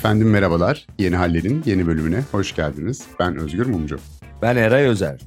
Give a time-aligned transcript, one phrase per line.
[0.00, 0.86] Efendim merhabalar.
[0.98, 3.06] Yeni Haller'in yeni bölümüne hoş geldiniz.
[3.18, 3.98] Ben Özgür Mumcu.
[4.42, 5.20] Ben Eray Özer.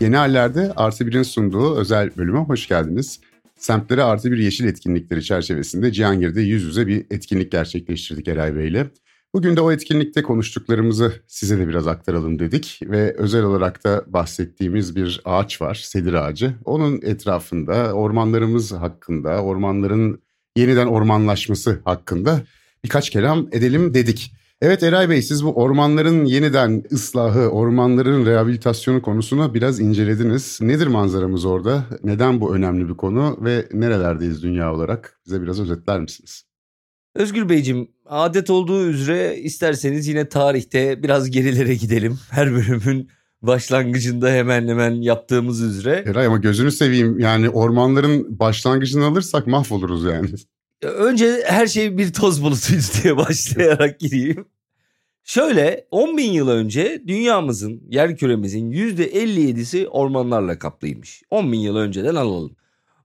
[0.00, 3.20] Yeni Haller'de Artı Bir'in sunduğu özel bölüme hoş geldiniz.
[3.56, 8.90] Semtlere Artı Bir Yeşil etkinlikleri çerçevesinde Cihangir'de yüz yüze bir etkinlik gerçekleştirdik Eray Bey ile.
[9.34, 14.96] Bugün de o etkinlikte konuştuklarımızı size de biraz aktaralım dedik ve özel olarak da bahsettiğimiz
[14.96, 16.54] bir ağaç var, sedir ağacı.
[16.64, 20.22] Onun etrafında ormanlarımız hakkında, ormanların
[20.56, 22.42] yeniden ormanlaşması hakkında
[22.84, 24.32] birkaç kelam edelim dedik.
[24.62, 30.58] Evet Eray Bey siz bu ormanların yeniden ıslahı, ormanların rehabilitasyonu konusunu biraz incelediniz.
[30.62, 31.84] Nedir manzaramız orada?
[32.04, 35.20] Neden bu önemli bir konu ve nerelerdeyiz dünya olarak?
[35.26, 36.44] Bize biraz özetler misiniz?
[37.14, 42.18] Özgür Beyciğim adet olduğu üzere isterseniz yine tarihte biraz gerilere gidelim.
[42.30, 43.08] Her bölümün
[43.42, 46.04] başlangıcında hemen hemen yaptığımız üzere.
[46.06, 50.28] Eray ama gözünü seveyim yani ormanların başlangıcını alırsak mahvoluruz yani.
[50.82, 54.46] Önce her şey bir toz bulutuydu diye başlayarak gireyim.
[55.24, 61.22] Şöyle 10 bin yıl önce dünyamızın, yer küremizin %57'si ormanlarla kaplıymış.
[61.30, 62.56] 10 bin yıl önceden alalım.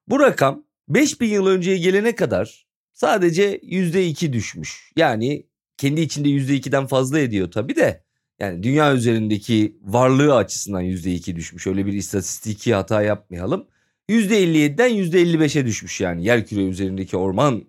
[0.08, 4.92] Bu rakam 5 bin yıl önceye gelene kadar sadece %2 düşmüş.
[4.95, 8.03] Yani kendi içinde %2'den fazla ediyor tabii de.
[8.39, 11.67] Yani dünya üzerindeki varlığı açısından %2 düşmüş.
[11.67, 13.67] Öyle bir istatistiki hata yapmayalım.
[14.09, 17.63] %57'den %55'e düşmüş yani yerküre üzerindeki orman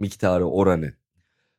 [0.00, 0.92] miktarı oranı.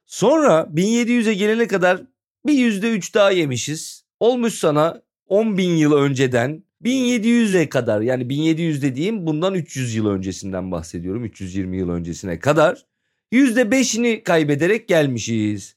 [0.05, 2.01] Sonra 1700'e gelene kadar
[2.45, 4.05] bir %3 daha yemişiz.
[4.19, 10.71] Olmuş sana 10 bin yıl önceden 1700'e kadar yani 1700 dediğim bundan 300 yıl öncesinden
[10.71, 11.25] bahsediyorum.
[11.25, 12.85] 320 yıl öncesine kadar
[13.31, 15.75] %5'ini kaybederek gelmişiz.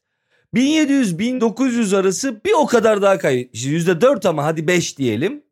[0.55, 3.89] 1700-1900 arası bir o kadar daha kaybetmişiz.
[3.89, 5.43] %4 ama hadi 5 diyelim.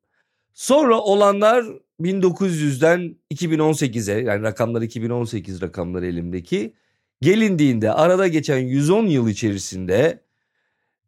[0.54, 1.64] Sonra olanlar
[2.00, 6.74] 1900'den 2018'e yani rakamlar 2018 rakamları elimdeki
[7.20, 10.22] gelindiğinde arada geçen 110 yıl içerisinde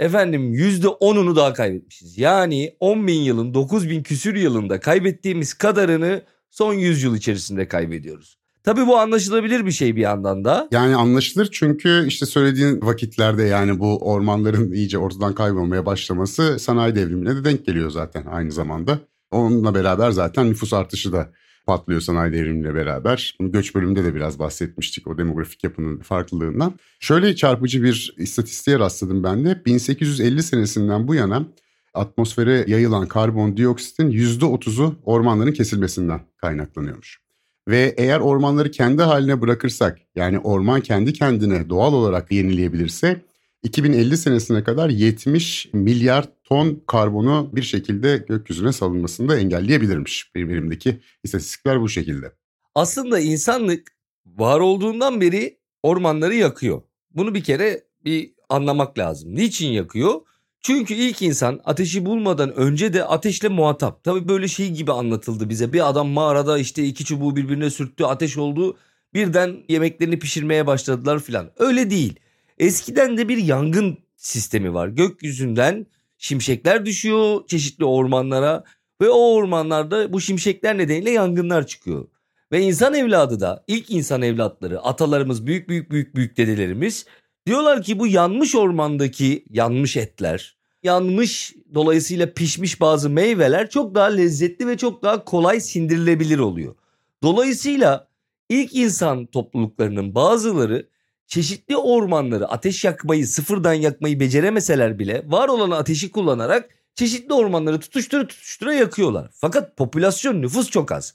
[0.00, 2.18] efendim %10'unu daha kaybetmişiz.
[2.18, 8.38] Yani 10 bin yılın 9 bin küsür yılında kaybettiğimiz kadarını son 100 yıl içerisinde kaybediyoruz.
[8.62, 10.68] Tabii bu anlaşılabilir bir şey bir yandan da.
[10.70, 17.36] Yani anlaşılır çünkü işte söylediğin vakitlerde yani bu ormanların iyice ortadan kaybolmaya başlaması sanayi devrimine
[17.36, 18.98] de denk geliyor zaten aynı zamanda.
[19.30, 21.32] Onunla beraber zaten nüfus artışı da
[21.66, 23.36] patlıyor sanayi devrimiyle beraber.
[23.40, 26.74] Bunu göç bölümünde de biraz bahsetmiştik o demografik yapının farklılığından.
[27.00, 29.64] Şöyle çarpıcı bir istatistiğe rastladım ben de.
[29.64, 31.46] 1850 senesinden bu yana
[31.94, 37.20] atmosfere yayılan karbondioksitin %30'u ormanların kesilmesinden kaynaklanıyormuş.
[37.68, 43.22] Ve eğer ormanları kendi haline bırakırsak yani orman kendi kendine doğal olarak yenileyebilirse
[43.62, 50.34] 2050 senesine kadar 70 milyar ton karbonu bir şekilde gökyüzüne salınmasını da engelleyebilirmiş.
[50.34, 52.32] Bir birimdeki istatistikler bu şekilde.
[52.74, 53.88] Aslında insanlık
[54.26, 56.82] var olduğundan beri ormanları yakıyor.
[57.10, 59.34] Bunu bir kere bir anlamak lazım.
[59.34, 60.20] Niçin yakıyor?
[60.60, 64.04] Çünkü ilk insan ateşi bulmadan önce de ateşle muhatap.
[64.04, 65.72] Tabii böyle şey gibi anlatıldı bize.
[65.72, 68.76] Bir adam mağarada işte iki çubuğu birbirine sürttü, ateş oldu.
[69.14, 71.50] Birden yemeklerini pişirmeye başladılar filan.
[71.58, 72.20] Öyle değil.
[72.58, 74.88] Eskiden de bir yangın sistemi var.
[74.88, 75.86] Gökyüzünden
[76.18, 78.64] şimşekler düşüyor çeşitli ormanlara
[79.00, 82.08] ve o ormanlarda bu şimşekler nedeniyle yangınlar çıkıyor.
[82.52, 87.06] Ve insan evladı da ilk insan evlatları atalarımız büyük büyük büyük büyük dedelerimiz
[87.46, 94.66] diyorlar ki bu yanmış ormandaki yanmış etler yanmış dolayısıyla pişmiş bazı meyveler çok daha lezzetli
[94.66, 96.74] ve çok daha kolay sindirilebilir oluyor.
[97.22, 98.08] Dolayısıyla
[98.48, 100.88] ilk insan topluluklarının bazıları
[101.28, 108.26] çeşitli ormanları ateş yakmayı sıfırdan yakmayı beceremeseler bile var olan ateşi kullanarak çeşitli ormanları tutuştura
[108.26, 109.30] tutuştura yakıyorlar.
[109.34, 111.14] Fakat popülasyon nüfus çok az.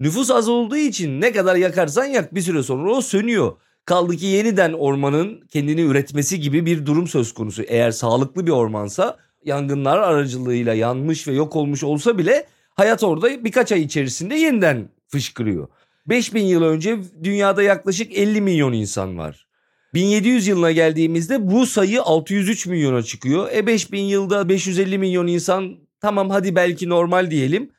[0.00, 3.52] Nüfus az olduğu için ne kadar yakarsan yak bir süre sonra o sönüyor.
[3.84, 7.62] Kaldı ki yeniden ormanın kendini üretmesi gibi bir durum söz konusu.
[7.62, 13.72] Eğer sağlıklı bir ormansa yangınlar aracılığıyla yanmış ve yok olmuş olsa bile hayat orada birkaç
[13.72, 15.68] ay içerisinde yeniden fışkırıyor.
[16.06, 19.46] 5000 yıl önce dünyada yaklaşık 50 milyon insan var.
[19.94, 23.48] 1700 yılına geldiğimizde bu sayı 603 milyona çıkıyor.
[23.52, 27.70] E 5000 yılda 550 milyon insan tamam hadi belki normal diyelim.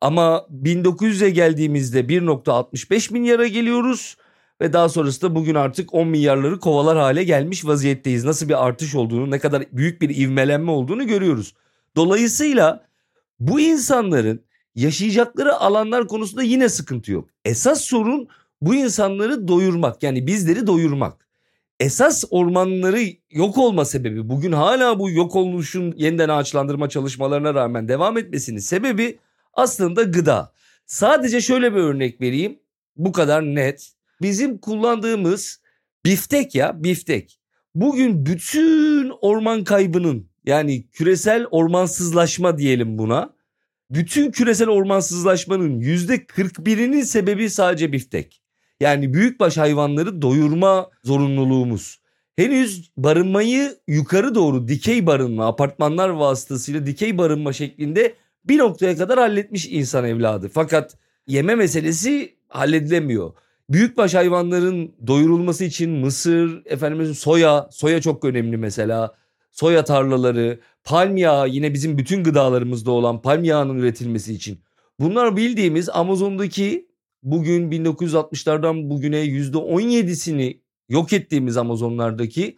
[0.00, 4.16] Ama 1900'e geldiğimizde 1.65 milyara geliyoruz.
[4.60, 8.24] Ve daha sonrasında bugün artık 10 milyarları kovalar hale gelmiş vaziyetteyiz.
[8.24, 11.54] Nasıl bir artış olduğunu, ne kadar büyük bir ivmelenme olduğunu görüyoruz.
[11.96, 12.86] Dolayısıyla
[13.40, 14.44] bu insanların
[14.74, 17.28] yaşayacakları alanlar konusunda yine sıkıntı yok.
[17.44, 18.28] Esas sorun
[18.60, 21.29] bu insanları doyurmak yani bizleri doyurmak
[21.80, 23.00] esas ormanları
[23.30, 29.18] yok olma sebebi bugün hala bu yok oluşun yeniden ağaçlandırma çalışmalarına rağmen devam etmesinin sebebi
[29.54, 30.52] aslında gıda.
[30.86, 32.58] Sadece şöyle bir örnek vereyim.
[32.96, 33.92] Bu kadar net.
[34.22, 35.60] Bizim kullandığımız
[36.04, 37.40] biftek ya biftek.
[37.74, 43.34] Bugün bütün orman kaybının yani küresel ormansızlaşma diyelim buna.
[43.90, 48.39] Bütün küresel ormansızlaşmanın %41'inin sebebi sadece biftek.
[48.80, 52.00] Yani büyükbaş hayvanları doyurma zorunluluğumuz.
[52.36, 59.66] Henüz barınmayı yukarı doğru dikey barınma, apartmanlar vasıtasıyla dikey barınma şeklinde bir noktaya kadar halletmiş
[59.66, 60.48] insan evladı.
[60.48, 60.96] Fakat
[61.26, 63.32] yeme meselesi halledilemiyor.
[63.70, 69.14] Büyükbaş hayvanların doyurulması için mısır, efendim soya, soya çok önemli mesela.
[69.50, 71.16] Soya tarlaları, palm
[71.46, 73.44] yine bizim bütün gıdalarımızda olan palm
[73.78, 74.60] üretilmesi için.
[75.00, 76.89] Bunlar bildiğimiz Amazon'daki
[77.22, 82.56] bugün 1960'lardan bugüne %17'sini yok ettiğimiz Amazonlardaki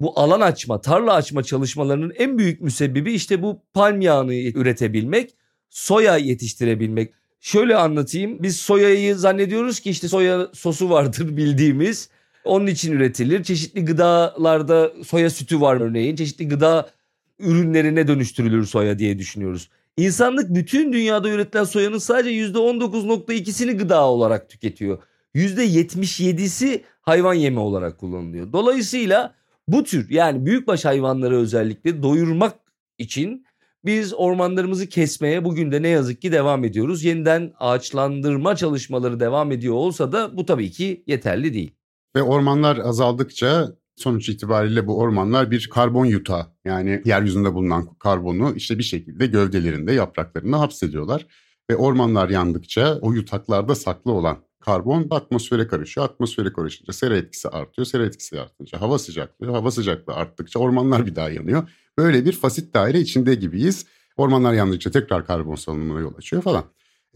[0.00, 5.34] bu alan açma, tarla açma çalışmalarının en büyük müsebbibi işte bu palm yağını üretebilmek,
[5.70, 7.14] soya yetiştirebilmek.
[7.40, 8.42] Şöyle anlatayım.
[8.42, 12.10] Biz soyayı zannediyoruz ki işte soya sosu vardır bildiğimiz.
[12.44, 13.44] Onun için üretilir.
[13.44, 16.16] Çeşitli gıdalarda soya sütü var örneğin.
[16.16, 16.90] Çeşitli gıda
[17.38, 19.70] ürünlerine dönüştürülür soya diye düşünüyoruz.
[19.96, 25.02] İnsanlık bütün dünyada üretilen soyanın sadece %19.2'sini gıda olarak tüketiyor.
[25.34, 28.52] %77'si hayvan yemi olarak kullanılıyor.
[28.52, 29.34] Dolayısıyla
[29.68, 32.54] bu tür yani büyükbaş hayvanları özellikle doyurmak
[32.98, 33.46] için
[33.84, 37.04] biz ormanlarımızı kesmeye bugün de ne yazık ki devam ediyoruz.
[37.04, 41.74] Yeniden ağaçlandırma çalışmaları devam ediyor olsa da bu tabii ki yeterli değil.
[42.16, 46.46] Ve ormanlar azaldıkça sonuç itibariyle bu ormanlar bir karbon yutağı.
[46.64, 51.26] Yani yeryüzünde bulunan karbonu işte bir şekilde gövdelerinde, yapraklarında hapsediyorlar.
[51.70, 56.06] Ve ormanlar yandıkça o yutaklarda saklı olan karbon atmosfere karışıyor.
[56.06, 57.86] Atmosfere karışınca sera etkisi artıyor.
[57.86, 61.68] Sera etkisi artınca hava sıcaklığı, hava sıcaklığı arttıkça ormanlar bir daha yanıyor.
[61.98, 63.86] Böyle bir fasit daire içinde gibiyiz.
[64.16, 66.64] Ormanlar yandıkça tekrar karbon salınımına yol açıyor falan.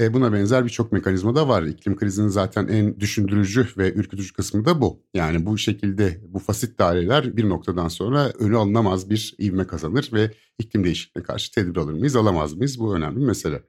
[0.00, 1.62] E, buna benzer birçok mekanizma da var.
[1.62, 5.02] İklim krizinin zaten en düşündürücü ve ürkütücü kısmı da bu.
[5.14, 10.30] Yani bu şekilde bu fasit daireler bir noktadan sonra önü alınamaz bir ivme kazanır ve
[10.58, 12.78] iklim değişikliğine karşı tedbir alır mıyız, alamaz mıyız?
[12.78, 13.62] Bu önemli bir mesele.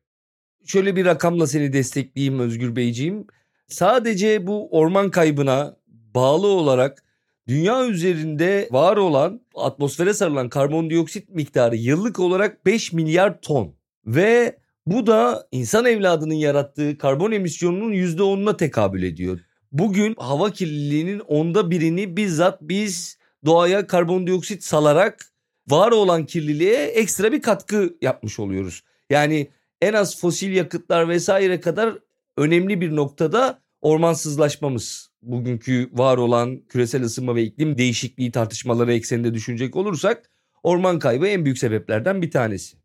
[0.65, 3.27] Şöyle bir rakamla seni destekleyeyim Özgür Beyciğim.
[3.67, 7.03] Sadece bu orman kaybına bağlı olarak
[7.47, 13.75] dünya üzerinde var olan atmosfere sarılan karbondioksit miktarı yıllık olarak 5 milyar ton
[14.05, 14.57] ve
[14.87, 19.39] bu da insan evladının yarattığı karbon emisyonunun %10'una tekabül ediyor.
[19.71, 25.25] Bugün hava kirliliğinin onda birini bizzat biz doğaya karbondioksit salarak
[25.67, 28.83] var olan kirliliğe ekstra bir katkı yapmış oluyoruz.
[29.09, 29.47] Yani
[29.81, 31.99] en az fosil yakıtlar vesaire kadar
[32.37, 35.09] önemli bir noktada ormansızlaşmamız.
[35.21, 40.29] Bugünkü var olan küresel ısınma ve iklim değişikliği tartışmaları ekseninde düşünecek olursak
[40.63, 42.84] orman kaybı en büyük sebeplerden bir tanesi.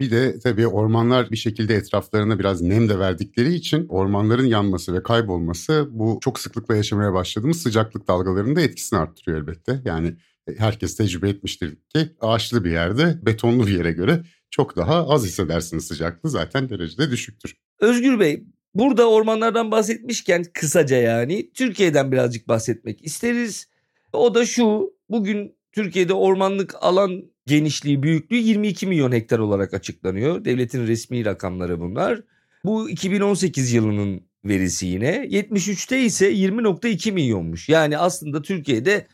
[0.00, 5.02] Bir de tabii ormanlar bir şekilde etraflarına biraz nem de verdikleri için ormanların yanması ve
[5.02, 9.80] kaybolması bu çok sıklıkla yaşamaya başladığımız sıcaklık dalgalarının da etkisini arttırıyor elbette.
[9.84, 10.16] Yani
[10.58, 15.86] herkes tecrübe etmiştir ki ağaçlı bir yerde betonlu bir yere göre çok daha az hissedersiniz
[15.86, 17.56] sıcaklığı zaten derecede düşüktür.
[17.80, 18.44] Özgür Bey
[18.74, 23.68] burada ormanlardan bahsetmişken kısaca yani Türkiye'den birazcık bahsetmek isteriz.
[24.12, 30.44] O da şu bugün Türkiye'de ormanlık alan genişliği, büyüklüğü 22 milyon hektar olarak açıklanıyor.
[30.44, 32.20] Devletin resmi rakamları bunlar.
[32.64, 35.16] Bu 2018 yılının verisi yine.
[35.16, 37.68] 73'te ise 20.2 milyonmuş.
[37.68, 39.06] Yani aslında Türkiye'de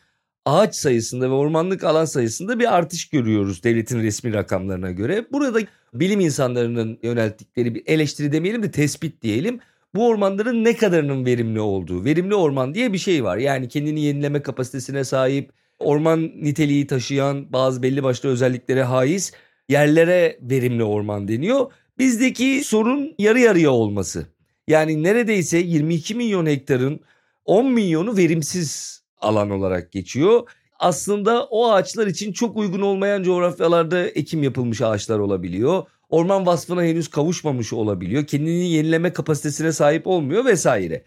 [0.45, 5.25] ağaç sayısında ve ormanlık alan sayısında bir artış görüyoruz devletin resmi rakamlarına göre.
[5.31, 5.59] Burada
[5.93, 9.59] bilim insanlarının yönelttikleri bir eleştiri demeyelim de tespit diyelim.
[9.95, 12.05] Bu ormanların ne kadarının verimli olduğu.
[12.05, 13.37] Verimli orman diye bir şey var.
[13.37, 15.51] Yani kendini yenileme kapasitesine sahip,
[15.83, 19.31] orman niteliği taşıyan bazı belli başlı özelliklere haiz
[19.69, 21.71] yerlere verimli orman deniyor.
[21.97, 24.25] Bizdeki sorun yarı yarıya olması.
[24.67, 26.99] Yani neredeyse 22 milyon hektarın
[27.45, 30.49] 10 milyonu verimsiz alan olarak geçiyor.
[30.79, 35.83] Aslında o ağaçlar için çok uygun olmayan coğrafyalarda ekim yapılmış ağaçlar olabiliyor.
[36.09, 38.25] Orman vasfına henüz kavuşmamış olabiliyor.
[38.25, 41.03] Kendini yenileme kapasitesine sahip olmuyor vesaire.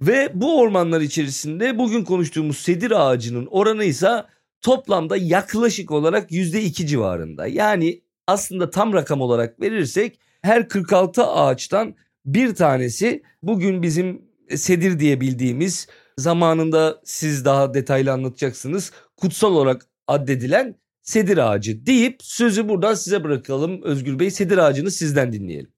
[0.00, 4.24] Ve bu ormanlar içerisinde bugün konuştuğumuz sedir ağacının oranı ise
[4.60, 7.46] toplamda yaklaşık olarak %2 civarında.
[7.46, 14.22] Yani aslında tam rakam olarak verirsek her 46 ağaçtan bir tanesi bugün bizim
[14.56, 15.88] sedir diye bildiğimiz
[16.18, 18.92] zamanında siz daha detaylı anlatacaksınız.
[19.16, 24.30] Kutsal olarak addedilen sedir ağacı deyip sözü buradan size bırakalım Özgür Bey.
[24.30, 25.75] Sedir ağacını sizden dinleyelim.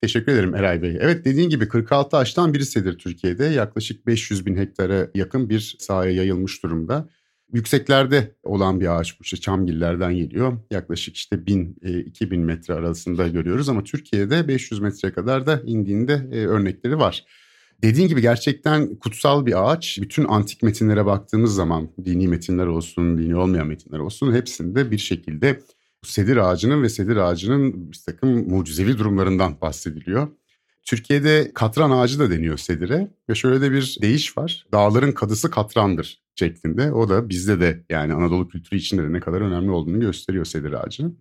[0.00, 0.96] Teşekkür ederim Eray Bey.
[1.00, 3.44] Evet dediğin gibi 46 ağaçtan birisidir Türkiye'de.
[3.44, 7.08] Yaklaşık 500 bin hektara yakın bir sahaya yayılmış durumda.
[7.52, 10.58] Yükseklerde olan bir ağaç bu işte çamgillerden geliyor.
[10.70, 16.46] Yaklaşık işte 1000-2000 e, metre arasında görüyoruz ama Türkiye'de 500 metreye kadar da indiğinde e,
[16.46, 17.24] örnekleri var.
[17.82, 19.98] Dediğin gibi gerçekten kutsal bir ağaç.
[20.02, 25.60] Bütün antik metinlere baktığımız zaman dini metinler olsun, dini olmayan metinler olsun hepsinde bir şekilde
[26.02, 30.28] sedir ağacının ve sedir ağacının bir takım mucizevi durumlarından bahsediliyor.
[30.82, 34.66] Türkiye'de katran ağacı da deniyor sedire ve şöyle de bir deyiş var.
[34.72, 36.92] Dağların kadısı katrandır şeklinde.
[36.92, 40.72] O da bizde de yani Anadolu kültürü içinde de ne kadar önemli olduğunu gösteriyor sedir
[40.72, 41.18] ağacının.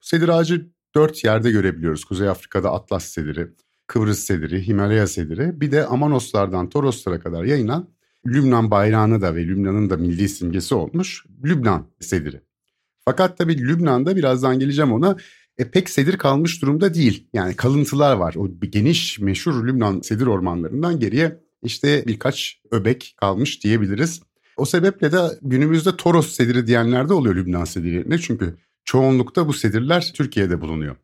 [0.00, 2.04] Sedir ağacı dört yerde görebiliyoruz.
[2.04, 3.48] Kuzey Afrika'da Atlas sediri,
[3.86, 5.60] Kıbrıs sediri, Himalaya sediri.
[5.60, 7.88] Bir de Amanoslardan Toroslara kadar yayılan
[8.26, 12.40] Lübnan bayrağını da ve Lübnan'ın da milli simgesi olmuş Lübnan sediri.
[13.04, 15.16] Fakat tabii Lübnan'da birazdan geleceğim ona
[15.58, 17.28] e, pek sedir kalmış durumda değil.
[17.32, 18.34] Yani kalıntılar var.
[18.34, 24.22] O geniş meşhur Lübnan sedir ormanlarından geriye işte birkaç öbek kalmış diyebiliriz.
[24.56, 28.18] O sebeple de günümüzde Toros sediri diyenler de oluyor Lübnan sedirine.
[28.18, 30.96] Çünkü çoğunlukta bu sedirler Türkiye'de bulunuyor.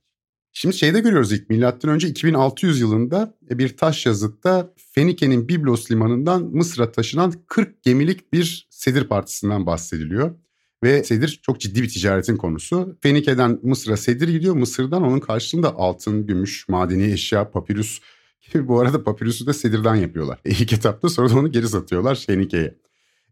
[0.52, 6.92] Şimdi şeyde görüyoruz ilk milattan önce 2600 yılında bir taş yazıtta Fenike'nin Biblos limanından Mısır'a
[6.92, 10.34] taşınan 40 gemilik bir sedir partisinden bahsediliyor.
[10.82, 12.96] Ve sedir çok ciddi bir ticaretin konusu.
[13.02, 14.54] Fenike'den Mısır'a sedir gidiyor.
[14.54, 18.00] Mısır'dan onun karşılığında altın, gümüş, madeni eşya, papirüs
[18.54, 20.38] bu arada papirüsü de sedirden yapıyorlar.
[20.44, 22.74] İlk etapta sonra da onu geri satıyorlar Fenike'ye.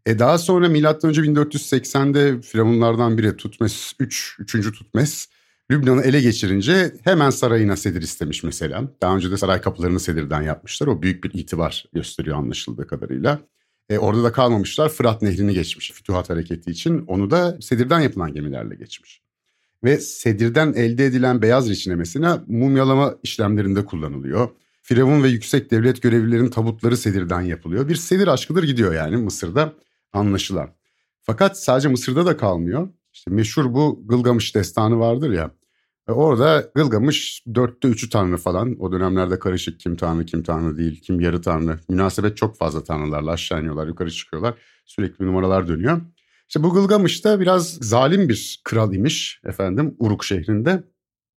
[0.05, 0.65] E daha sonra
[1.03, 4.71] önce 1480'de firavunlardan biri Tutmes 3, 3.
[4.71, 5.27] Tutmes
[5.71, 8.83] Lübnan'ı ele geçirince hemen sarayına sedir istemiş mesela.
[9.01, 10.87] Daha önce de saray kapılarını sedirden yapmışlar.
[10.87, 13.39] O büyük bir itibar gösteriyor anlaşıldığı kadarıyla.
[13.89, 14.89] E, orada da kalmamışlar.
[14.89, 17.05] Fırat Nehri'ni geçmiş Fütuhat Hareketi için.
[17.07, 19.21] Onu da sedirden yapılan gemilerle geçmiş.
[19.83, 24.49] Ve sedirden elde edilen beyaz reçine mesela mumyalama işlemlerinde kullanılıyor.
[24.81, 27.89] Firavun ve yüksek devlet görevlilerin tabutları sedirden yapılıyor.
[27.89, 29.73] Bir sedir aşkıdır gidiyor yani Mısır'da
[30.13, 30.69] anlaşılan.
[31.21, 32.89] Fakat sadece Mısır'da da kalmıyor.
[33.13, 35.51] İşte meşhur bu Gılgamış destanı vardır ya.
[36.07, 38.75] E, orada Gılgamış dörtte üçü tanrı falan.
[38.79, 41.79] O dönemlerde karışık kim tanrı kim tanrı değil, kim yarı tanrı.
[41.89, 44.53] Münasebet çok fazla tanrılarla aşağı iniyorlar, yukarı çıkıyorlar.
[44.85, 46.01] Sürekli numaralar dönüyor.
[46.47, 50.83] İşte bu Gılgamış da biraz zalim bir kral imiş efendim Uruk şehrinde.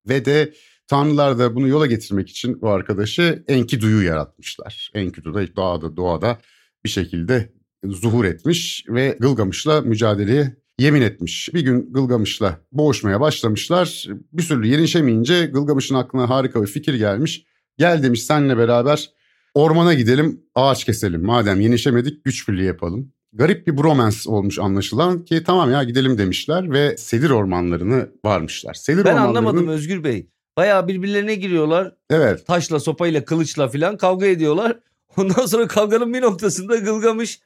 [0.08, 0.54] Ve de
[0.86, 4.90] tanrılar da bunu yola getirmek için bu arkadaşı Enkidu'yu yaratmışlar.
[4.94, 6.38] Enkidu da doğada doğada
[6.84, 7.52] bir şekilde
[7.84, 11.54] zuhur etmiş ve Gılgamış'la mücadeleye yemin etmiş.
[11.54, 14.06] Bir gün Gılgamış'la boğuşmaya başlamışlar.
[14.32, 17.44] Bir sürü yenişemeyince Gılgamış'ın aklına harika bir fikir gelmiş.
[17.78, 19.10] Gel demiş senle beraber
[19.54, 21.24] ormana gidelim ağaç keselim.
[21.24, 23.12] Madem yenişemedik güç birliği yapalım.
[23.32, 28.74] Garip bir bromance olmuş anlaşılan ki tamam ya gidelim demişler ve sedir ormanlarını varmışlar.
[28.74, 30.26] Sedir ben anlamadım Özgür Bey.
[30.56, 31.94] Bayağı birbirlerine giriyorlar.
[32.10, 32.46] Evet.
[32.46, 34.78] Taşla, sopayla, kılıçla filan kavga ediyorlar.
[35.16, 37.40] Ondan sonra kavganın bir noktasında Gılgamış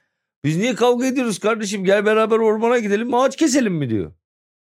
[0.45, 4.13] biz niye kavga ediyoruz kardeşim gel beraber ormana gidelim ağaç keselim mi diyor.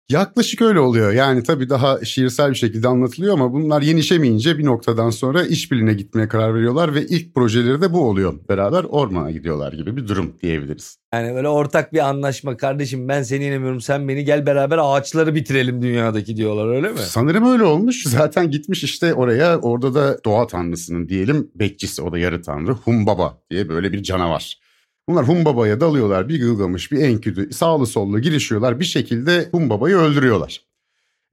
[0.10, 1.14] Yaklaşık öyle oluyor.
[1.14, 6.28] Yani tabii daha şiirsel bir şekilde anlatılıyor ama bunlar yenişemeyince bir noktadan sonra işbirliğine gitmeye
[6.28, 8.34] karar veriyorlar ve ilk projeleri de bu oluyor.
[8.50, 10.98] Beraber ormana gidiyorlar gibi bir durum diyebiliriz.
[11.14, 15.82] Yani böyle ortak bir anlaşma kardeşim ben seni yenemiyorum sen beni gel beraber ağaçları bitirelim
[15.82, 17.00] dünyadaki diyorlar öyle mi?
[17.00, 18.04] Sanırım öyle olmuş.
[18.04, 23.38] Zaten gitmiş işte oraya orada da doğa tanrısının diyelim bekçisi o da yarı tanrı Humbaba
[23.52, 24.63] diye böyle bir canavar.
[25.10, 26.30] Bunlar Humbaba'ya dalıyorlar.
[26.30, 28.80] Bir Gılgamış, bir Enküdü sağlı sollu girişiyorlar.
[28.80, 30.62] Bir şekilde Humbaba'yı öldürüyorlar.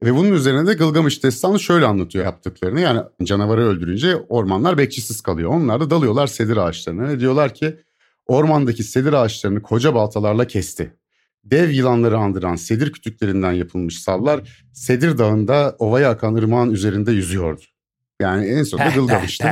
[0.03, 2.81] Ve bunun üzerine de Gılgamış destanı şöyle anlatıyor yaptıklarını.
[2.81, 5.49] Yani canavarı öldürünce ormanlar bekçisiz kalıyor.
[5.49, 7.75] Onlar da dalıyorlar sedir ağaçlarına ve diyorlar ki
[8.27, 10.93] ormandaki sedir ağaçlarını koca baltalarla kesti.
[11.43, 17.61] Dev yılanları andıran sedir kütüklerinden yapılmış sallar Sedir Dağı'nda ovaya akan ırmağın üzerinde yüzüyordu.
[18.21, 19.47] Yani en sonunda Gılgamış'tı.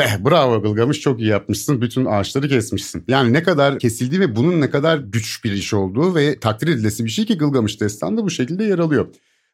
[0.00, 1.82] Be bravo Gılgamış çok iyi yapmışsın.
[1.82, 3.04] Bütün ağaçları kesmişsin.
[3.08, 7.04] Yani ne kadar kesildiği ve bunun ne kadar güç bir iş olduğu ve takdir edilesi
[7.04, 9.06] bir şey ki Gılgamış destanında bu şekilde yer alıyor.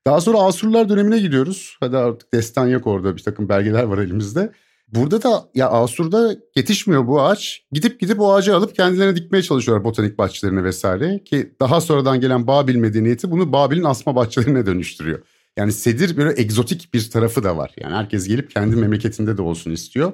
[0.07, 1.77] Daha sonra Asurlar dönemine gidiyoruz.
[1.81, 4.53] Hadi artık destan yok orada bir takım belgeler var elimizde.
[4.89, 7.63] Burada da ya Asur'da yetişmiyor bu ağaç.
[7.73, 11.25] Gidip gidip o ağacı alıp kendilerine dikmeye çalışıyorlar botanik bahçelerine vesaire.
[11.25, 15.23] Ki daha sonradan gelen Babil medeniyeti bunu Babil'in asma bahçelerine dönüştürüyor.
[15.57, 17.75] Yani sedir böyle egzotik bir tarafı da var.
[17.77, 20.13] Yani herkes gelip kendi memleketinde de olsun istiyor.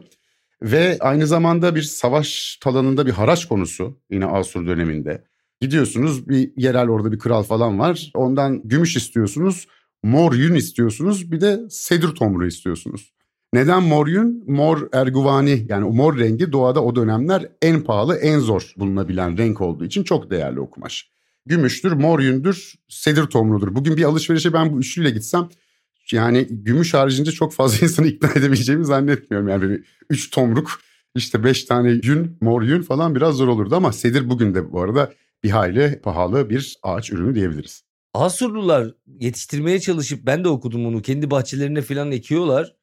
[0.63, 5.25] Ve aynı zamanda bir savaş talanında bir haraç konusu yine Asur döneminde.
[5.61, 8.11] Gidiyorsunuz bir yerel orada bir kral falan var.
[8.15, 9.67] Ondan gümüş istiyorsunuz,
[10.03, 13.13] mor yün istiyorsunuz bir de sedir tomru istiyorsunuz.
[13.55, 14.45] Neden mor yün?
[14.47, 19.85] Mor erguvani yani mor rengi doğada o dönemler en pahalı en zor bulunabilen renk olduğu
[19.85, 21.11] için çok değerli o kumaş.
[21.47, 23.75] Gümüştür, mor yündür, sedir tomrudur.
[23.75, 25.49] Bugün bir alışverişe ben bu üçlüyle gitsem
[26.13, 29.49] yani gümüş haricinde çok fazla insanı ikna edebileceğimi zannetmiyorum.
[29.49, 30.81] Yani bir üç tomruk
[31.15, 34.81] işte beş tane yün, mor yün falan biraz zor olurdu ama sedir bugün de bu
[34.83, 35.13] arada
[35.45, 37.85] bir hayli pahalı bir ağaç ürünü diyebiliriz.
[38.15, 42.77] Asurlular yetiştirmeye çalışıp ben de okudum onu kendi bahçelerine falan ekiyorlar.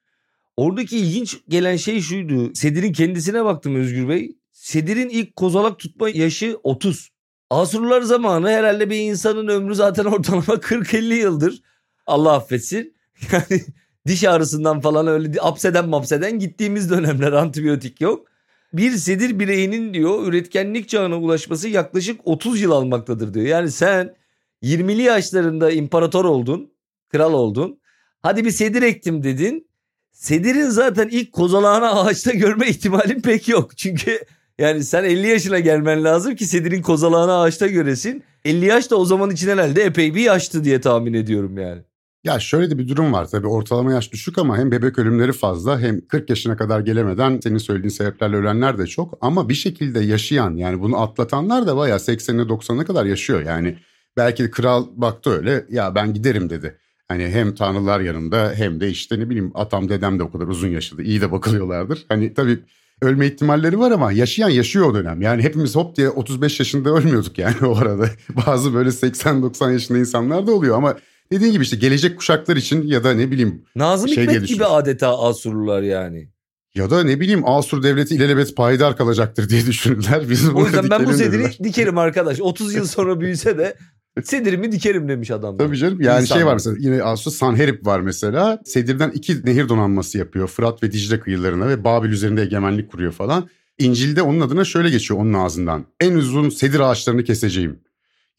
[0.58, 2.56] Oradaki ilginç gelen şey şuydu.
[2.56, 4.38] Sedir'in kendisine baktım Özgür Bey.
[4.52, 7.10] Sedir'in ilk kozalak tutma yaşı 30.
[7.50, 11.62] Asurlar zamanı herhalde bir insanın ömrü zaten ortalama 40-50 yıldır.
[12.08, 12.96] Allah affetsin.
[13.32, 13.62] Yani
[14.08, 18.28] diş ağrısından falan öyle apseden mapseden gittiğimiz dönemler antibiyotik yok.
[18.74, 23.46] Bir sedir bireyinin diyor üretkenlik çağına ulaşması yaklaşık 30 yıl almaktadır diyor.
[23.46, 24.16] Yani sen
[24.64, 26.74] 20'li yaşlarında imparator oldun,
[27.10, 27.80] kral oldun.
[28.22, 29.70] Hadi bir sedir ektim dedin.
[30.12, 33.78] Sedirin zaten ilk kozalağını ağaçta görme ihtimalin pek yok.
[33.78, 34.20] Çünkü
[34.60, 38.24] yani sen 50 yaşına gelmen lazım ki sedirin kozalağını ağaçta göresin.
[38.46, 41.82] 50 yaş da o zaman için herhalde epey bir yaştı diye tahmin ediyorum yani.
[42.24, 45.80] Ya şöyle de bir durum var tabii ortalama yaş düşük ama hem bebek ölümleri fazla
[45.80, 49.18] hem 40 yaşına kadar gelemeden senin söylediğin sebeplerle ölenler de çok.
[49.22, 53.42] Ama bir şekilde yaşayan yani bunu atlatanlar da bayağı 80'ine 90'a kadar yaşıyor.
[53.46, 53.78] Yani
[54.18, 56.78] belki kral baktı öyle ya ben giderim dedi.
[57.08, 60.68] Hani hem tanrılar yanında hem de işte ne bileyim atam dedem de o kadar uzun
[60.68, 61.02] yaşadı.
[61.02, 62.06] iyi de bakılıyorlardır.
[62.10, 62.60] Hani tabii
[63.02, 65.22] ölme ihtimalleri var ama yaşayan yaşıyor o dönem.
[65.22, 68.10] Yani hepimiz hop diye 35 yaşında ölmüyorduk yani o arada.
[68.48, 70.96] Bazı böyle 80-90 yaşında insanlar da oluyor ama
[71.32, 73.66] dediğin gibi işte gelecek kuşaklar için ya da ne bileyim.
[73.76, 76.30] Nazım şey Hikmet gibi adeta Asurlular yani.
[76.76, 80.30] Ya da ne bileyim Asur devleti ilelebet payidar kalacaktır diye düşündüler.
[80.30, 81.58] Biz o yüzden ben bu sediri dediler.
[81.64, 82.42] dikerim arkadaş.
[82.42, 83.76] 30 yıl sonra büyüse de
[84.24, 85.58] Sedirimi dikerim demiş adam.
[85.58, 88.60] Tabii canım yani İnsan şey var mesela yine Asus Sanherip var mesela.
[88.66, 90.48] Sedir'den iki nehir donanması yapıyor.
[90.48, 93.50] Fırat ve Dicle kıyılarına ve Babil üzerinde egemenlik kuruyor falan.
[93.80, 95.86] İncil'de onun adına şöyle geçiyor onun ağzından.
[96.00, 97.80] En uzun sedir ağaçlarını keseceğim.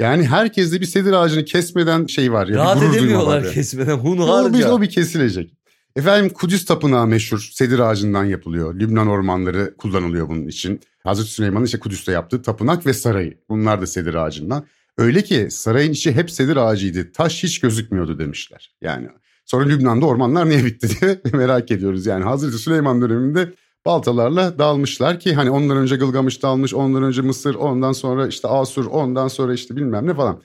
[0.00, 2.56] Yani herkes de bir sedir ağacını kesmeden şey var ya.
[2.56, 4.48] Rahat edemiyorlar kesmeden hunharca.
[4.48, 5.54] O bir, o bir kesilecek.
[5.96, 8.74] Efendim Kudüs Tapınağı meşhur sedir ağacından yapılıyor.
[8.74, 10.80] Lübnan ormanları kullanılıyor bunun için.
[11.04, 13.38] Hazreti Süleyman'ın işte Kudüs'te yaptığı tapınak ve sarayı.
[13.48, 14.64] Bunlar da sedir ağacından.
[14.98, 17.12] Öyle ki sarayın içi hep sedir ağacıydı.
[17.12, 18.72] Taş hiç gözükmüyordu demişler.
[18.80, 19.08] Yani
[19.44, 22.06] sonra Lübnan'da ormanlar niye bitti diye merak ediyoruz.
[22.06, 23.52] Yani Hazreti Süleyman döneminde
[23.86, 28.86] baltalarla dağılmışlar ki hani ondan önce Gılgamış dağılmış, ondan önce Mısır, ondan sonra işte Asur,
[28.86, 30.42] ondan sonra işte bilmem ne falan.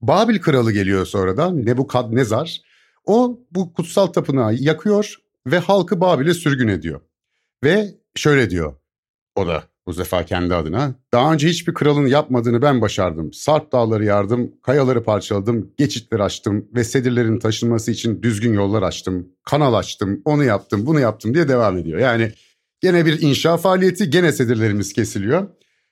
[0.00, 2.62] Babil kralı geliyor sonradan Nebukadnezar.
[3.04, 5.14] O bu kutsal tapınağı yakıyor
[5.46, 7.00] ve halkı Babil'e sürgün ediyor.
[7.64, 8.74] Ve şöyle diyor
[9.36, 10.94] o da bu sefer kendi adına.
[11.12, 13.32] Daha önce hiçbir kralın yapmadığını ben başardım.
[13.32, 19.28] Sarp dağları yardım, kayaları parçaladım, geçitler açtım ve sedirlerin taşınması için düzgün yollar açtım.
[19.44, 21.98] Kanal açtım, onu yaptım, bunu yaptım diye devam ediyor.
[21.98, 22.32] Yani
[22.80, 25.48] gene bir inşa faaliyeti, gene sedirlerimiz kesiliyor.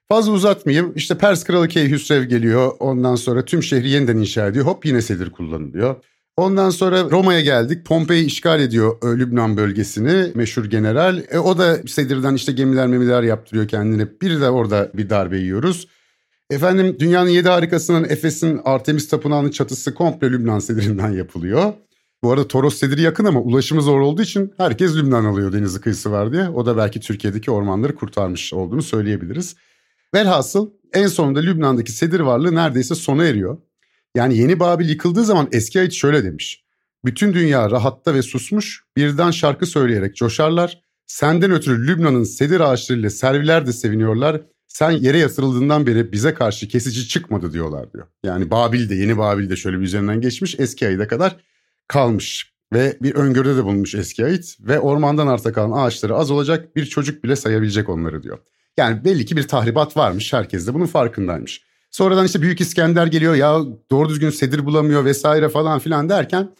[0.08, 0.92] Fazla uzatmayayım.
[0.96, 2.72] İşte Pers kralı Keyhüsrev geliyor.
[2.80, 4.66] Ondan sonra tüm şehri yeniden inşa ediyor.
[4.66, 5.96] Hop yine sedir kullanılıyor.
[6.36, 7.86] Ondan sonra Roma'ya geldik.
[7.86, 11.22] Pompei işgal ediyor e, Lübnan bölgesini meşhur general.
[11.30, 14.08] E, o da Sedir'den işte gemiler memiler yaptırıyor kendine.
[14.22, 15.88] Bir de orada bir darbe yiyoruz.
[16.50, 21.72] Efendim dünyanın yedi harikasının Efes'in Artemis Tapınağı'nın çatısı komple Lübnan sedirinden yapılıyor.
[22.22, 26.12] Bu arada Toros sediri yakın ama ulaşımı zor olduğu için herkes Lübnan alıyor denizi kıyısı
[26.12, 26.48] var diye.
[26.48, 29.56] O da belki Türkiye'deki ormanları kurtarmış olduğunu söyleyebiliriz.
[30.14, 33.58] Velhasıl en sonunda Lübnan'daki sedir varlığı neredeyse sona eriyor.
[34.14, 36.64] Yani yeni Babil yıkıldığı zaman eski ait şöyle demiş.
[37.04, 40.80] Bütün dünya rahatta ve susmuş birden şarkı söyleyerek coşarlar.
[41.06, 44.42] Senden ötürü Lübnan'ın sedir ağaçlarıyla serviler de seviniyorlar.
[44.68, 48.06] Sen yere yatırıldığından beri bize karşı kesici çıkmadı diyorlar diyor.
[48.24, 51.36] Yani Babil'de yeni Babil'de şöyle bir üzerinden geçmiş eski ayda kadar
[51.88, 52.56] kalmış.
[52.72, 56.86] Ve bir öngörüde de bulunmuş eski ait ve ormandan arta kalan ağaçları az olacak bir
[56.86, 58.38] çocuk bile sayabilecek onları diyor.
[58.76, 61.62] Yani belli ki bir tahribat varmış herkes de bunun farkındaymış.
[61.90, 66.50] Sonradan işte Büyük İskender geliyor ya doğru düzgün sedir bulamıyor vesaire falan filan derken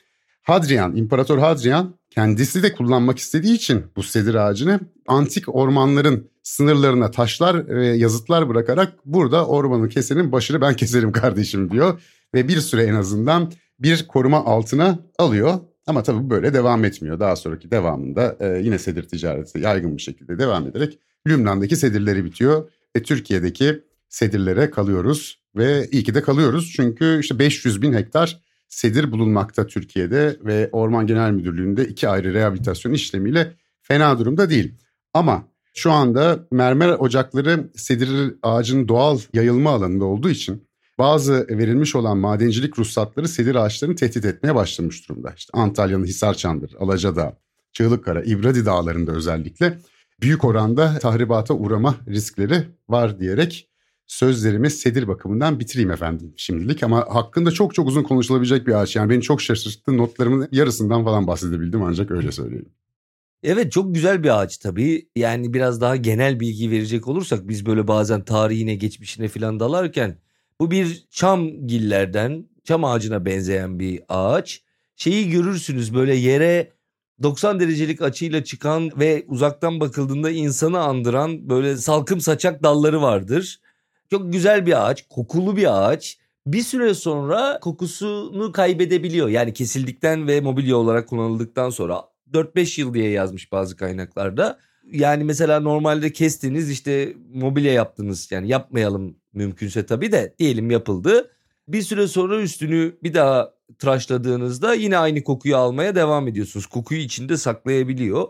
[0.43, 7.69] Hadrian, İmparator Hadrian kendisi de kullanmak istediği için bu sedir ağacını antik ormanların sınırlarına taşlar
[7.69, 12.01] ve yazıtlar bırakarak burada ormanı kesenin başını ben keserim kardeşim diyor.
[12.35, 15.59] Ve bir süre en azından bir koruma altına alıyor.
[15.87, 17.21] Ama tabii böyle devam etmiyor.
[17.21, 22.71] Daha sonraki devamında e, yine sedir ticareti yaygın bir şekilde devam ederek Lübnan'daki sedirleri bitiyor.
[22.97, 29.13] Ve Türkiye'deki sedirlere kalıyoruz ve iyi ki de kalıyoruz çünkü işte 500 bin hektar sedir
[29.13, 34.75] bulunmakta Türkiye'de ve Orman Genel Müdürlüğü'nde iki ayrı rehabilitasyon işlemiyle fena durumda değil.
[35.15, 40.67] Ama şu anda mermer ocakları sedir ağacının doğal yayılma alanında olduğu için
[40.99, 45.33] bazı verilmiş olan madencilik ruhsatları sedir ağaçlarını tehdit etmeye başlamış durumda.
[45.37, 47.39] İşte Antalya'nın Hisarçandır, Alacadağ,
[47.73, 49.79] Çığlıkkara, İbradi dağlarında özellikle
[50.21, 53.69] büyük oranda tahribata uğrama riskleri var diyerek
[54.07, 56.83] sözlerimi sedir bakımından bitireyim efendim şimdilik.
[56.83, 58.97] Ama hakkında çok çok uzun konuşulabilecek bir ağaç.
[58.97, 59.97] Yani beni çok şaşırttı.
[59.97, 62.69] Notlarımın yarısından falan bahsedebildim ancak öyle söyleyeyim.
[63.43, 65.09] Evet çok güzel bir ağaç tabii.
[65.17, 70.19] Yani biraz daha genel bilgi verecek olursak biz böyle bazen tarihine geçmişine falan dalarken
[70.61, 74.63] bu bir çam gillerden çam ağacına benzeyen bir ağaç.
[74.97, 76.73] Şeyi görürsünüz böyle yere
[77.23, 83.61] 90 derecelik açıyla çıkan ve uzaktan bakıldığında insanı andıran böyle salkım saçak dalları vardır.
[84.11, 86.19] Çok güzel bir ağaç, kokulu bir ağaç.
[86.47, 89.29] Bir süre sonra kokusunu kaybedebiliyor.
[89.29, 94.59] Yani kesildikten ve mobilya olarak kullanıldıktan sonra 4-5 yıl diye yazmış bazı kaynaklarda.
[94.93, 101.31] Yani mesela normalde kestiniz işte mobilya yaptınız yani yapmayalım mümkünse tabii de diyelim yapıldı.
[101.69, 106.67] Bir süre sonra üstünü bir daha tıraşladığınızda yine aynı kokuyu almaya devam ediyorsunuz.
[106.67, 108.29] Kokuyu içinde saklayabiliyor.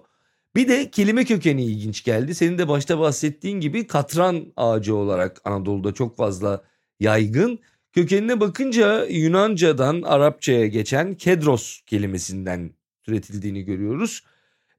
[0.56, 2.34] Bir de kelime kökeni ilginç geldi.
[2.34, 6.62] Senin de başta bahsettiğin gibi katran ağacı olarak Anadolu'da çok fazla
[7.00, 7.58] yaygın.
[7.92, 12.70] Kökenine bakınca Yunanca'dan Arapçaya geçen kedros kelimesinden
[13.02, 14.24] türetildiğini görüyoruz.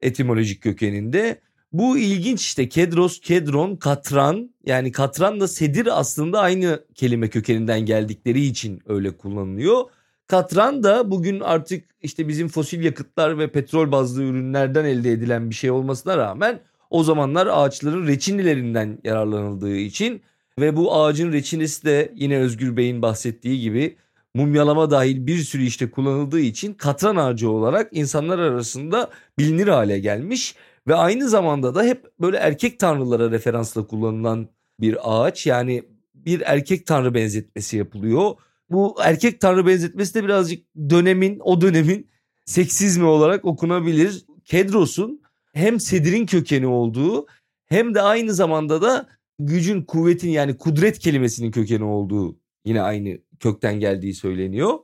[0.01, 1.41] Etimolojik kökeninde.
[1.73, 8.45] Bu ilginç işte kedros, kedron, katran yani katran da sedir aslında aynı kelime kökeninden geldikleri
[8.45, 9.83] için öyle kullanılıyor.
[10.27, 15.55] Katran da bugün artık işte bizim fosil yakıtlar ve petrol bazlı ürünlerden elde edilen bir
[15.55, 20.21] şey olmasına rağmen o zamanlar ağaçların reçinilerinden yararlanıldığı için
[20.59, 23.97] ve bu ağacın reçinesi de yine Özgür Bey'in bahsettiği gibi
[24.33, 30.55] mumyalama dahil bir sürü işte kullanıldığı için katran ağacı olarak insanlar arasında bilinir hale gelmiş
[30.87, 36.85] ve aynı zamanda da hep böyle erkek tanrılara referansla kullanılan bir ağaç yani bir erkek
[36.85, 38.35] tanrı benzetmesi yapılıyor.
[38.69, 42.09] Bu erkek tanrı benzetmesi de birazcık dönemin o dönemin
[42.45, 44.25] seksizmi olarak okunabilir.
[44.45, 45.21] Kedros'un
[45.53, 47.27] hem sedirin kökeni olduğu
[47.65, 49.07] hem de aynı zamanda da
[49.39, 54.79] gücün, kuvvetin yani kudret kelimesinin kökeni olduğu yine aynı kökten geldiği söyleniyor.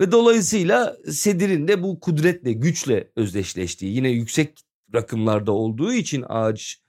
[0.00, 6.80] Ve dolayısıyla sedirin de bu kudretle, güçle özdeşleştiği yine yüksek rakımlarda olduğu için ağaç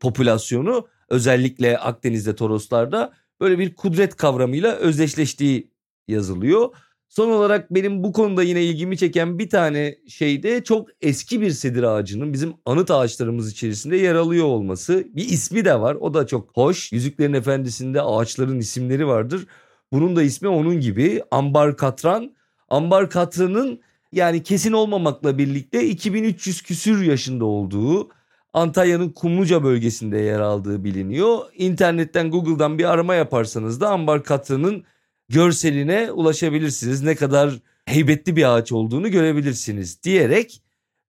[0.00, 5.70] popülasyonu özellikle Akdeniz'de Toroslarda böyle bir kudret kavramıyla özdeşleştiği
[6.08, 6.74] yazılıyor.
[7.08, 11.50] Son olarak benim bu konuda yine ilgimi çeken bir tane şey de çok eski bir
[11.50, 15.04] sedir ağacının bizim anıt ağaçlarımız içerisinde yer alıyor olması.
[15.08, 16.92] Bir ismi de var o da çok hoş.
[16.92, 19.46] Yüzüklerin Efendisi'nde ağaçların isimleri vardır.
[19.92, 22.32] Bunun da ismi onun gibi Ambar Katran.
[22.68, 23.80] Ambar Katran'ın
[24.12, 28.08] yani kesin olmamakla birlikte 2300 küsür yaşında olduğu
[28.52, 31.38] Antalya'nın Kumluca bölgesinde yer aldığı biliniyor.
[31.54, 34.84] İnternetten Google'dan bir arama yaparsanız da Ambar Katran'ın
[35.28, 37.02] görseline ulaşabilirsiniz.
[37.02, 40.62] Ne kadar heybetli bir ağaç olduğunu görebilirsiniz diyerek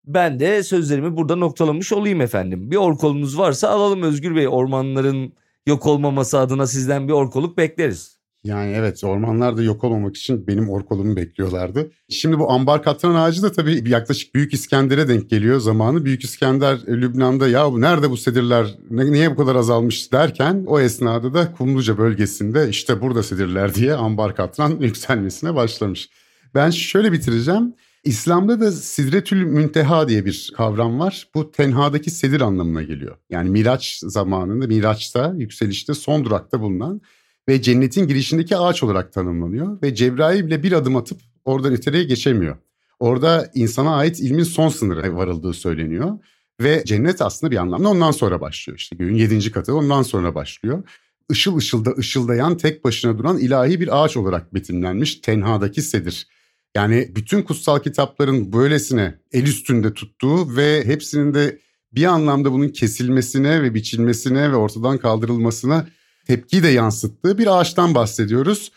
[0.06, 2.72] ben de sözlerimi burada noktalamış olayım efendim.
[2.72, 5.34] Bir orkolunuz varsa alalım Özgür Bey ormanların
[5.66, 8.21] yok olmaması adına sizden bir orkoluk bekleriz.
[8.44, 11.92] Yani evet ormanlar da yok olmamak için benim orkolumu bekliyorlardı.
[12.10, 16.06] Şimdi bu ambar katran ağacı da tabii yaklaşık Büyük İskender'e denk geliyor zamanı.
[16.06, 21.34] Büyük İskender e, Lübnan'da ya nerede bu sedirler niye bu kadar azalmış derken o esnada
[21.34, 26.10] da Kumluca bölgesinde işte burada sedirler diye ambar katran yükselmesine başlamış.
[26.56, 27.74] Ben şöyle bitireceğim.
[28.04, 31.28] İslam'da da Sidretül Münteha diye bir kavram var.
[31.36, 33.18] Bu tenhadaki sedir anlamına geliyor.
[33.30, 37.02] Yani Miraç zamanında, Miraç'ta, yükselişte son durakta bulunan
[37.50, 42.58] ve cennetin girişindeki ağaç olarak tanımlanıyor ve Cebrail bile bir adım atıp oradan öteye geçemiyor.
[43.00, 46.20] Orada insana ait ilmin son sınırı varıldığı söyleniyor
[46.62, 48.80] ve cennet aslında bir anlamda ondan sonra başlıyor.
[48.80, 50.84] İşte göğün yedinci katı ondan sonra başlıyor.
[51.32, 56.28] Işıl ışılda ışıldayan tek başına duran ilahi bir ağaç olarak betimlenmiş tenhadaki sedir.
[56.76, 61.60] Yani bütün kutsal kitapların böylesine el üstünde tuttuğu ve hepsinin de
[61.92, 65.88] bir anlamda bunun kesilmesine ve biçilmesine ve ortadan kaldırılmasına
[66.28, 68.72] tepkiyi de yansıttığı bir ağaçtan bahsediyoruz.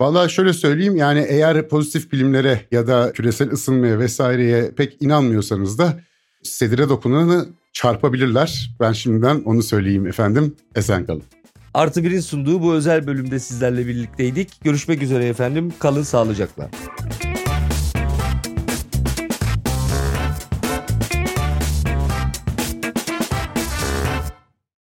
[0.00, 6.00] Valla şöyle söyleyeyim yani eğer pozitif bilimlere ya da küresel ısınmaya vesaireye pek inanmıyorsanız da
[6.42, 8.70] sedire dokunanı çarpabilirler.
[8.80, 10.56] Ben şimdiden onu söyleyeyim efendim.
[10.74, 11.22] Esen kalın.
[11.74, 14.64] Artı Bir'in sunduğu bu özel bölümde sizlerle birlikteydik.
[14.64, 15.72] Görüşmek üzere efendim.
[15.78, 16.70] Kalın sağlıcakla.